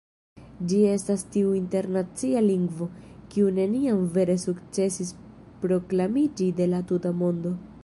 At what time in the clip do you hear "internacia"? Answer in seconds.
1.57-2.41